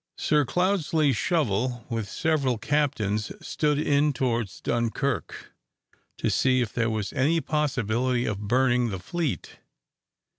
Sir 0.17 0.45
Cloudesley 0.45 1.13
Shovel, 1.13 1.85
with 1.87 2.09
several 2.09 2.57
captains, 2.57 3.31
stood 3.39 3.77
in 3.77 4.13
towards 4.13 4.59
Dunkirk, 4.59 5.53
to 6.17 6.29
see 6.31 6.59
if 6.59 6.73
there 6.73 6.89
was 6.89 7.13
any 7.13 7.39
possibility 7.39 8.25
of 8.25 8.47
burning 8.47 8.89
the 8.89 8.97
fleet. 8.97 9.59